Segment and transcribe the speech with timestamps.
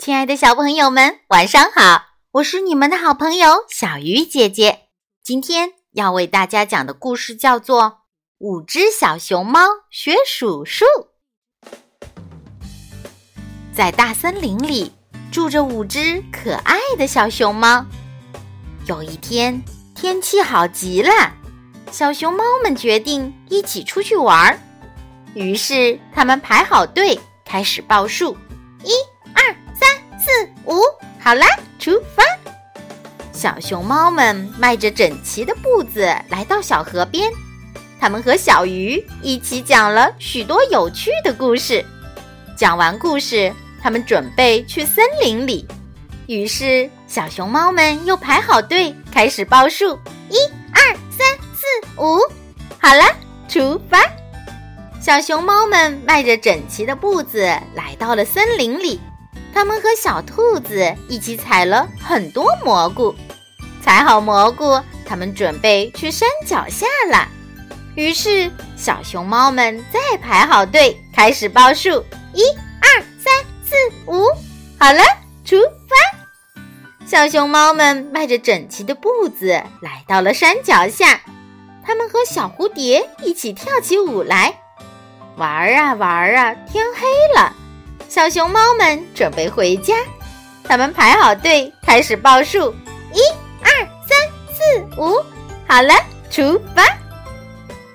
[0.00, 2.06] 亲爱的小朋友们，晚上好！
[2.30, 4.86] 我是你们的好朋友小鱼姐姐。
[5.22, 7.82] 今天要为大家讲的故事叫做
[8.38, 9.60] 《五只小熊猫
[9.90, 10.86] 学数数》。
[13.74, 14.90] 在大森林里
[15.30, 17.84] 住着五只可爱的小熊猫。
[18.86, 19.62] 有一天，
[19.94, 21.10] 天气好极了，
[21.92, 24.58] 小熊猫们决定一起出去玩儿。
[25.34, 28.34] 于是，他们排好队，开始报数：
[28.82, 28.92] 一。
[30.22, 30.30] 四
[30.66, 30.80] 五，
[31.18, 31.46] 好啦，
[31.78, 32.22] 出发！
[33.32, 37.30] 小熊猫们迈着整齐的步子来到小河边，
[37.98, 41.82] 他们和小鱼一起讲了许多有趣的故事。
[42.54, 43.50] 讲完故事，
[43.82, 45.66] 他们准备去森林里。
[46.26, 49.98] 于是，小熊猫们又排好队，开始报数：
[50.28, 50.36] 一
[50.74, 52.18] 二三四五，
[52.78, 53.02] 好了，
[53.48, 53.98] 出发！
[55.00, 57.40] 小熊猫们迈着整齐的步子
[57.74, 59.00] 来到了森林里。
[59.52, 63.14] 他们和小兔子一起采了很多蘑菇，
[63.82, 67.28] 采好蘑菇，他们准备去山脚下了。
[67.96, 72.42] 于是，小熊猫们再排好队，开始报数：一、
[72.80, 73.32] 二、三、
[73.64, 73.74] 四、
[74.06, 74.24] 五，
[74.78, 75.02] 好了，
[75.44, 75.56] 出
[75.88, 76.20] 发！
[77.04, 79.48] 小熊猫们迈着整齐的步子
[79.82, 81.20] 来到了山脚下，
[81.84, 84.60] 他们和小蝴蝶一起跳起舞来，
[85.36, 87.49] 玩儿啊玩儿啊，天黑了。
[88.20, 89.94] 小熊猫们准备回家，
[90.64, 92.70] 他们排好队，开始报数：
[93.14, 93.20] 一、
[93.62, 93.70] 二、
[94.06, 94.18] 三、
[94.52, 95.24] 四、五，
[95.66, 95.94] 好了，
[96.30, 96.84] 出发。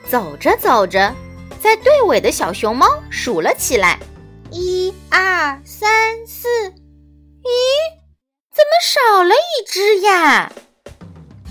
[0.09, 1.13] 走着走着，
[1.61, 3.99] 在队尾的小熊猫数了起来：
[4.49, 7.53] 一、二、三、四，咦，
[8.51, 10.51] 怎么少了一只呀？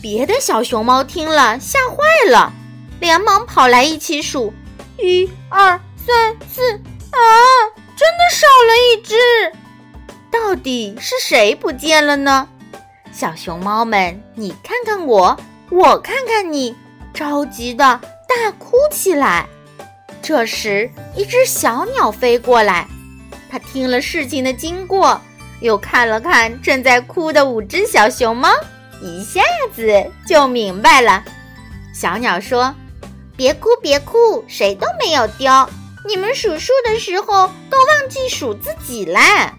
[0.03, 2.53] 别的小熊猫听了吓坏了，
[2.99, 4.53] 连忙跑来一起数：
[4.99, 6.73] 一、二、三、四，
[7.13, 7.84] 啊！
[7.97, 9.15] 真的少了一只，
[10.31, 12.49] 到底是谁不见了呢？
[13.13, 15.39] 小熊猫们，你看看我，
[15.71, 16.75] 我看看你，
[17.13, 17.85] 着急的
[18.29, 19.47] 大哭起来。
[20.21, 22.89] 这时，一只小鸟飞过来，
[23.49, 25.21] 它听了事情的经过，
[25.61, 28.49] 又看了看正在哭的五只小熊猫，
[29.01, 29.41] 一下
[29.73, 31.23] 子就明白了。
[31.95, 32.75] 小鸟说
[33.37, 35.53] ：“别哭，别哭，谁都没有丢。”
[36.07, 39.55] 你们数数的时候都忘记数自己啦！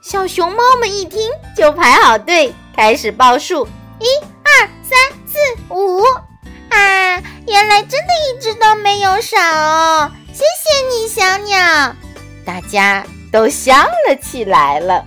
[0.00, 3.68] 小熊猫们一听就排好队，开始报数：
[4.00, 4.06] 一、
[4.42, 5.38] 二、三、四、
[5.68, 6.02] 五。
[6.70, 10.10] 啊，原来真的一只都没有少！
[10.32, 11.94] 谢谢你，小鸟。
[12.44, 15.04] 大家都笑了起来了。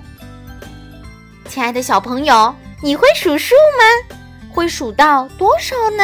[1.50, 2.54] 亲爱的小朋友，
[2.84, 4.18] 你会数数吗？
[4.54, 6.04] 会数到多少呢？